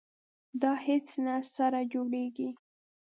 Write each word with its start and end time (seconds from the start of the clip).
دا 0.61 0.71
هیڅ 0.85 1.07
نه 1.25 1.35
سره 1.55 1.79
جوړیږي. 1.93 2.49